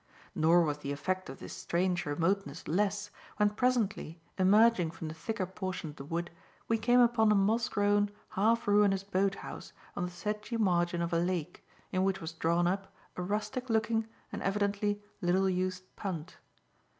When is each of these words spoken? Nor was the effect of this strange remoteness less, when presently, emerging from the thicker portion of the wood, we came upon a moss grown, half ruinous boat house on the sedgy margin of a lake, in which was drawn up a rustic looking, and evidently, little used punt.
Nor 0.33 0.63
was 0.63 0.79
the 0.79 0.91
effect 0.91 1.29
of 1.29 1.37
this 1.37 1.53
strange 1.53 2.07
remoteness 2.07 2.67
less, 2.67 3.11
when 3.37 3.51
presently, 3.51 4.19
emerging 4.35 4.89
from 4.89 5.09
the 5.09 5.13
thicker 5.13 5.45
portion 5.45 5.91
of 5.91 5.97
the 5.97 6.03
wood, 6.03 6.31
we 6.67 6.79
came 6.79 6.99
upon 6.99 7.31
a 7.31 7.35
moss 7.35 7.69
grown, 7.69 8.09
half 8.29 8.67
ruinous 8.67 9.03
boat 9.03 9.35
house 9.35 9.73
on 9.95 10.05
the 10.05 10.11
sedgy 10.11 10.57
margin 10.57 11.03
of 11.03 11.13
a 11.13 11.19
lake, 11.19 11.63
in 11.91 12.03
which 12.03 12.19
was 12.19 12.33
drawn 12.33 12.65
up 12.65 12.91
a 13.15 13.21
rustic 13.21 13.69
looking, 13.69 14.07
and 14.31 14.41
evidently, 14.41 15.03
little 15.21 15.47
used 15.47 15.83
punt. 15.95 16.37